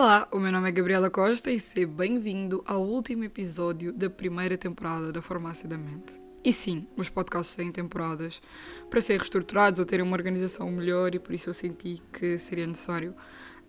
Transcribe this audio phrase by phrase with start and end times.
[0.00, 4.56] Olá, o meu nome é Gabriela Costa e seja bem-vindo ao último episódio da primeira
[4.56, 6.20] temporada da Farmácia da Mente.
[6.44, 8.40] E sim, os podcasts têm temporadas
[8.88, 12.64] para serem reestruturados ou terem uma organização melhor e por isso eu senti que seria
[12.64, 13.12] necessário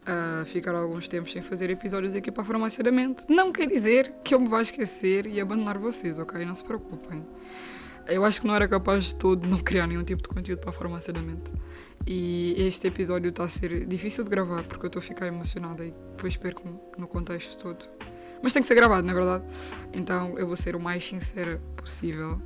[0.03, 3.25] uh, ficar alguns tempos sem fazer episódios aqui para a Farmácia da Mente.
[3.27, 6.45] Não quer dizer que eu me vá esquecer e abandonar vocês, ok?
[6.45, 7.25] Não se preocupem.
[8.09, 10.71] Eu acho que não era capaz de todo não criar nenhum tipo de conteúdo para
[10.71, 11.51] a Farmácia da Mente.
[12.07, 15.85] E este episódio está a ser difícil de gravar porque eu estou a ficar emocionada
[15.85, 17.85] e depois perco no contexto todo.
[18.41, 19.43] Mas tem que ser gravado, não é verdade?
[19.93, 22.41] Então eu vou ser o mais sincera possível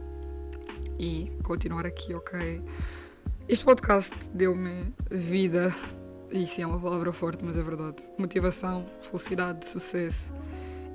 [1.00, 2.62] e continuar aqui, ok?
[3.48, 5.74] Este podcast deu-me vida,
[6.32, 8.04] e sim é uma palavra forte, mas é verdade.
[8.18, 10.34] Motivação, felicidade, sucesso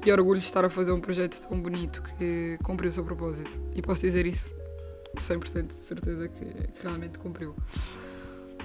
[0.05, 3.61] e orgulho de estar a fazer um projeto tão bonito que cumpriu o seu propósito.
[3.75, 4.55] E posso dizer isso
[5.17, 7.55] 100% de certeza que, que realmente cumpriu.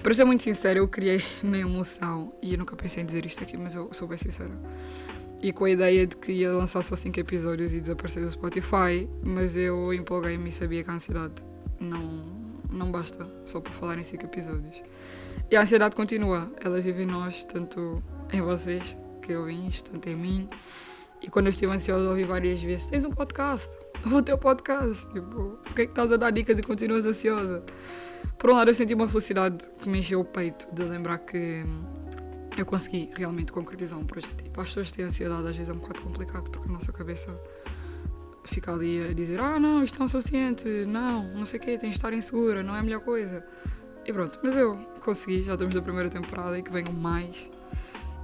[0.02, 3.42] Para ser muito sincera, eu criei na emoção, e eu nunca pensei em dizer isto
[3.42, 4.52] aqui, mas eu sou bem sincera.
[5.42, 9.10] E com a ideia de que ia lançar só 5 episódios e desaparecer do Spotify,
[9.24, 11.34] mas eu empolguei-me e sabia que a ansiedade
[11.80, 14.82] não, não basta só por falar em 5 episódios.
[15.50, 17.98] E a ansiedade continua, ela vive em nós, tanto
[18.32, 20.50] em vocês, que ouvem isto, tanto em mim.
[21.22, 23.78] E quando eu estive ansiosa, ouvi várias vezes: tens um podcast,
[24.12, 25.08] o teu podcast.
[25.10, 27.64] Tipo, por que é que estás a dar dicas e continuas ansiosa?
[28.38, 31.66] Por um lado, eu senti uma felicidade que me encheu o peito de lembrar que
[32.58, 34.44] eu consegui realmente concretizar um projeto.
[34.44, 37.40] Tipo, as pessoas têm ansiedade, às vezes é um bocado complicado, porque a nossa cabeça
[38.46, 41.78] fica ali a dizer: ah, não, isto não é suficiente, não, não sei o quê,
[41.78, 43.46] tens de estar insegura, não é a melhor coisa.
[44.06, 47.50] E pronto, mas eu consegui, já estamos na primeira temporada e que venham mais.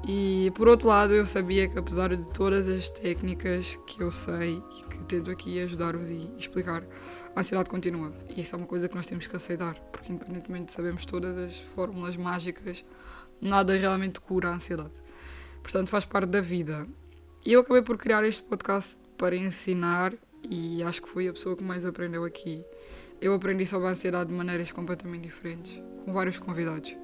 [0.08, 4.62] E por outro lado, eu sabia que apesar de todas as técnicas que eu sei
[4.78, 6.84] e que tento aqui ajudar-vos e explicar,
[7.36, 8.14] a ansiedade continua.
[8.30, 11.36] E isso é uma coisa que nós temos que aceitar, porque independentemente de sabermos todas
[11.38, 12.86] as fórmulas mágicas,
[13.42, 15.02] nada realmente cura a ansiedade.
[15.64, 16.88] Portanto, faz parte da vida.
[17.46, 20.14] E eu acabei por criar este podcast para ensinar,
[20.50, 22.64] e acho que fui a pessoa que mais aprendeu aqui.
[23.20, 26.96] Eu aprendi sobre a ansiedade de maneiras completamente diferentes, com vários convidados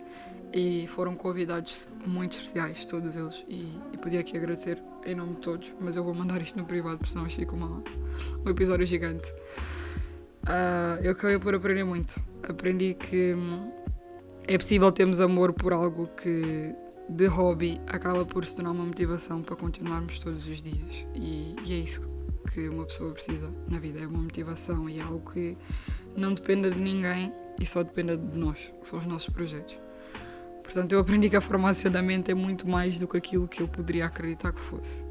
[0.55, 3.45] e foram convidados muito especiais, todos eles.
[3.49, 6.65] E, e, podia aqui agradecer em nome de todos, mas eu vou mandar isto no
[6.65, 7.83] privado, porque senão fica uma,
[8.45, 9.27] um episódio gigante.
[10.43, 12.15] Uh, eu acabei por aprender muito.
[12.47, 13.35] Aprendi que
[14.47, 16.73] é possível termos amor por algo que
[17.09, 21.05] de hobby acaba por se tornar uma motivação para continuarmos todos os dias.
[21.15, 22.01] E, e é isso
[22.51, 25.57] que uma pessoa precisa na vida: é uma motivação e é algo que
[26.15, 29.84] não dependa de ninguém e só dependa de nós, são os nossos projetos.
[30.75, 33.63] Portanto, eu aprendi que a farmácia da mente é muito mais do que aquilo que
[33.63, 35.05] eu poderia acreditar que fosse.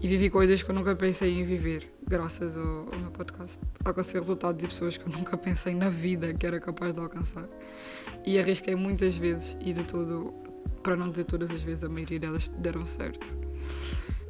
[0.00, 3.60] E vivi coisas que eu nunca pensei em viver, graças ao, ao meu podcast.
[3.84, 7.46] Alcancei resultados e pessoas que eu nunca pensei na vida que era capaz de alcançar.
[8.24, 10.32] E arrisquei muitas vezes e de tudo,
[10.82, 13.36] para não dizer todas as vezes, a maioria delas deram certo.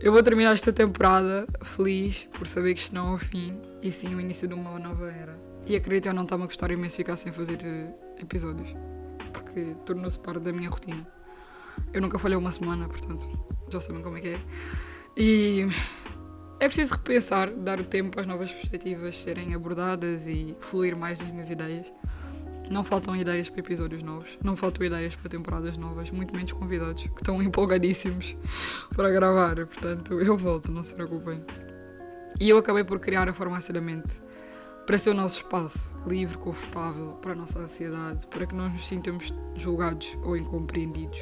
[0.01, 3.93] Eu vou terminar esta temporada feliz por saber que isto não é o fim e
[3.93, 5.39] sim o início de uma nova era.
[5.65, 8.75] E acredito eu não estar-me a gostar imenso ficar sem fazer eh, episódios
[9.57, 11.07] porque tornou-se parte da minha rotina.
[11.93, 13.27] Eu nunca falhei uma semana, portanto,
[13.71, 14.39] já sabem como é que é.
[15.17, 15.67] E
[16.61, 21.31] é preciso repensar, dar o tempo às novas perspectivas serem abordadas e fluir mais nas
[21.31, 21.91] minhas ideias.
[22.71, 27.05] Não faltam ideias para episódios novos, não faltam ideias para temporadas novas, muito menos convidados
[27.05, 28.37] que estão empolgadíssimos
[28.95, 29.55] para gravar.
[29.55, 31.43] Portanto, eu volto, não se preocupem.
[32.39, 33.81] E eu acabei por criar a Farmácia da
[34.87, 38.87] para ser o nosso espaço livre, confortável para a nossa ansiedade, para que não nos
[38.87, 41.19] sintamos julgados ou incompreendidos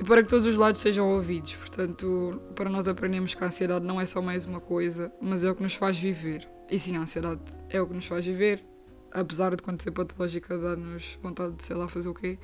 [0.00, 1.54] e para que todos os lados sejam ouvidos.
[1.54, 5.50] Portanto, para nós aprendermos que a ansiedade não é só mais uma coisa, mas é
[5.50, 6.48] o que nos faz viver.
[6.68, 8.64] E sim, a ansiedade é o que nos faz viver,
[9.12, 12.38] apesar de quando ser patológica dar-nos vontade de sei lá fazer o quê,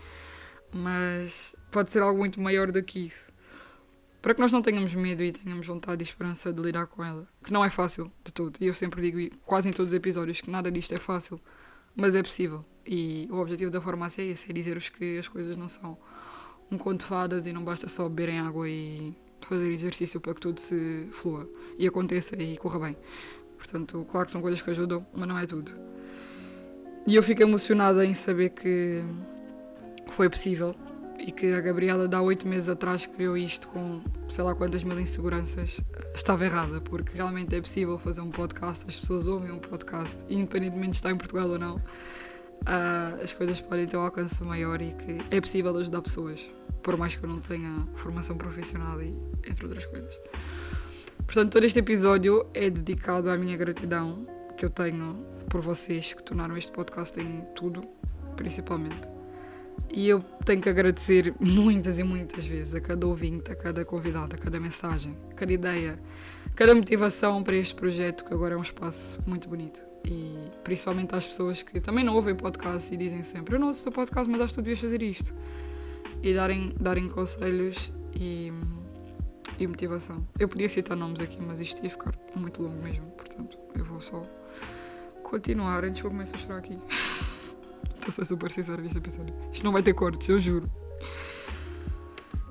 [0.72, 3.35] mas pode ser algo muito maior do que isso
[4.26, 7.28] para que nós não tenhamos medo e tenhamos vontade e esperança de lidar com ela.
[7.44, 8.58] Que não é fácil de tudo.
[8.60, 11.40] E eu sempre digo, quase em todos os episódios, que nada disto é fácil,
[11.94, 12.64] mas é possível.
[12.84, 15.96] E o objetivo da farmácia é esse: é dizer-vos que as coisas não são
[16.72, 20.40] um conto de fadas e não basta só beberem água e fazer exercício para que
[20.40, 21.48] tudo se flua
[21.78, 22.96] e aconteça e corra bem.
[23.56, 25.70] Portanto, claro que são coisas que ajudam, mas não é tudo.
[27.06, 29.04] E eu fico emocionada em saber que
[30.08, 30.74] foi possível
[31.18, 34.98] e que a Gabriela, há oito meses atrás, criou isto com sei lá quantas mil
[34.98, 35.80] inseguranças,
[36.14, 40.90] estava errada, porque realmente é possível fazer um podcast, as pessoas ouvem um podcast, independentemente
[40.90, 44.92] de estar em Portugal ou não, uh, as coisas podem ter um alcance maior e
[44.92, 46.50] que é possível ajudar pessoas,
[46.82, 49.10] por mais que eu não tenha formação profissional e
[49.46, 50.20] entre outras coisas.
[51.24, 54.22] Portanto, todo este episódio é dedicado à minha gratidão
[54.56, 57.82] que eu tenho por vocês que tornaram este podcast em tudo,
[58.36, 59.15] principalmente
[59.92, 64.34] E eu tenho que agradecer muitas e muitas vezes a cada ouvinte, a cada convidado,
[64.34, 65.98] a cada mensagem, a cada ideia,
[66.46, 69.82] a cada motivação para este projeto, que agora é um espaço muito bonito.
[70.04, 73.80] E principalmente às pessoas que também não ouvem podcast e dizem sempre: Eu não ouço
[73.80, 75.34] o teu podcast, mas acho que tu devias fazer isto.
[76.22, 78.52] E darem, darem conselhos e,
[79.58, 80.26] e motivação.
[80.38, 83.06] Eu podia citar nomes aqui, mas isto ia ficar muito longo mesmo.
[83.12, 84.20] Portanto, eu vou só
[85.22, 86.78] continuar antes que eu comece a chorar aqui.
[88.06, 89.34] Estou a ser super sincera neste episódio.
[89.52, 90.64] Isto não vai ter cortes, eu juro.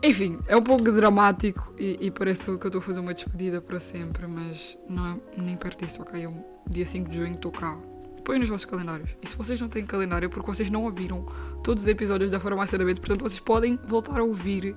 [0.04, 3.62] Enfim, é um pouco dramático e, e parece que eu estou a fazer uma despedida
[3.62, 6.26] para sempre, mas não é nem perto disso, ok?
[6.26, 7.78] Eu, dia 5 de junho estou cá.
[8.26, 9.16] Põe nos vossos calendários.
[9.22, 11.26] E se vocês não têm calendário é porque vocês não ouviram
[11.64, 14.76] todos os episódios da Farmácia da Mente, portanto vocês podem voltar a ouvir,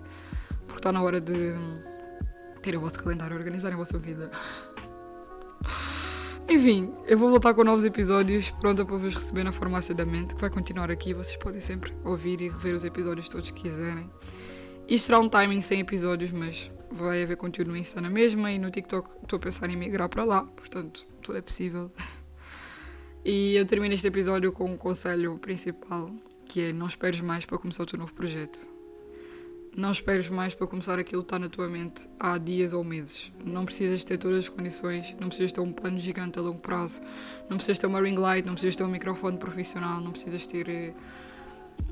[0.67, 1.55] porque está na hora de
[2.63, 4.31] ter o vosso calendário, organizarem a vossa vida.
[6.51, 10.35] Enfim, eu vou voltar com novos episódios, pronta para vos receber na Farmácia da Mente,
[10.35, 11.13] que vai continuar aqui.
[11.13, 14.11] Vocês podem sempre ouvir e rever os episódios todos que quiserem.
[14.89, 18.59] Isto será um timing sem episódios, mas vai haver conteúdo no Insta na mesma e
[18.59, 21.93] no TikTok estou a pensar em migrar para lá, portanto, tudo é possível.
[23.23, 26.11] E eu termino este episódio com um conselho principal,
[26.47, 28.78] que é não esperes mais para começar o teu novo projeto.
[29.79, 33.31] Não esperes mais para começar aquilo que está na tua mente há dias ou meses.
[33.45, 37.01] Não precisas ter todas as condições, não precisas ter um plano gigante a longo prazo,
[37.49, 40.69] não precisas ter uma ring light, não precisas ter um microfone profissional, não precisas ter
[40.69, 40.95] eh,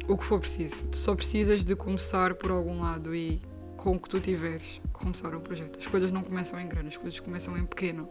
[0.08, 0.82] o que for preciso.
[0.88, 3.40] Tu só precisas de começar por algum lado e
[3.76, 5.78] com o que tu tiveres, começar um projeto.
[5.78, 8.02] As coisas não começam em grande, as coisas começam em pequeno.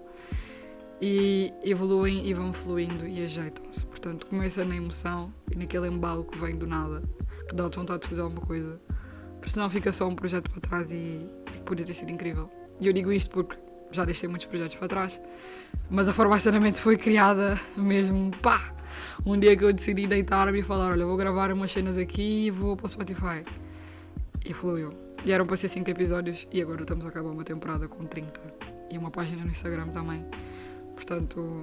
[1.01, 3.85] E evoluem e vão fluindo e ajeitam-se.
[3.87, 7.03] Portanto, começa na emoção e naquele embalo que vem do nada,
[7.49, 8.79] que dá-te vontade de fazer alguma coisa.
[9.45, 12.49] Porque senão fica só um projeto para trás e, e podia ter sido incrível.
[12.81, 13.55] E eu digo isto porque
[13.91, 15.21] já deixei muitos projetos para trás,
[15.87, 18.73] mas a farmácia da mente foi criada mesmo, pá!
[19.23, 22.49] Um dia que eu decidi deitar-me e falar: Olha, vou gravar umas cenas aqui e
[22.49, 23.43] vou para o Spotify.
[24.43, 24.91] E fluiu.
[25.23, 28.41] E eram para ser 5 episódios e agora estamos a acabar uma temporada com 30.
[28.89, 30.25] E uma página no Instagram também.
[30.95, 31.61] Portanto,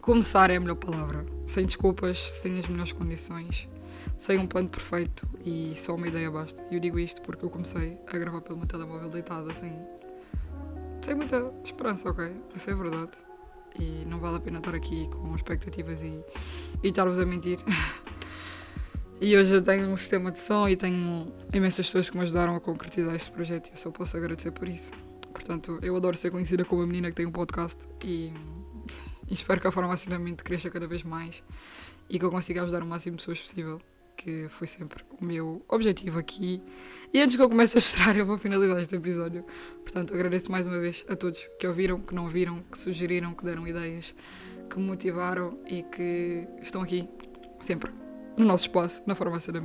[0.00, 1.26] começar é a melhor palavra.
[1.44, 3.68] Sem desculpas, sem as melhores condições,
[4.16, 6.62] sem um plano perfeito e só uma ideia basta.
[6.70, 9.72] E eu digo isto porque eu comecei a gravar pelo meu telemóvel deitada sem,
[11.02, 12.32] sem muita esperança, ok?
[12.54, 13.12] Isso é verdade.
[13.78, 16.22] E não vale a pena estar aqui com expectativas e,
[16.82, 17.58] e estar-vos a mentir.
[19.24, 22.56] E hoje eu tenho um sistema de som e tenho imensas pessoas que me ajudaram
[22.56, 24.90] a concretizar este projeto e eu só posso agradecer por isso.
[25.32, 28.32] Portanto, eu adoro ser conhecida como a menina que tem um podcast e,
[29.28, 31.40] e espero que a farmácia da mente cresça cada vez mais
[32.10, 33.80] e que eu consiga ajudar o máximo de pessoas possível,
[34.22, 36.62] que foi sempre o meu objetivo aqui.
[37.12, 39.44] E antes que eu comece a chorar, eu vou finalizar este episódio.
[39.82, 43.44] Portanto, agradeço mais uma vez a todos que ouviram, que não ouviram, que sugeriram, que
[43.44, 44.14] deram ideias,
[44.70, 47.08] que me motivaram e que estão aqui
[47.60, 47.90] sempre
[48.36, 49.60] no nosso espaço, na farmácia da.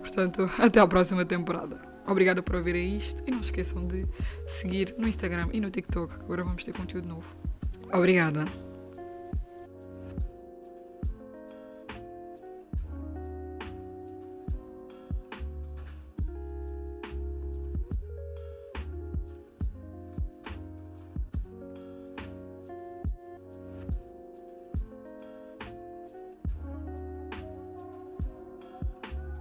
[0.00, 1.80] Portanto, até à próxima temporada.
[2.06, 4.06] Obrigada por ouvirem isto e não esqueçam de
[4.46, 7.34] seguir no Instagram e no TikTok, que agora vamos ter conteúdo novo.
[7.92, 8.73] Obrigada.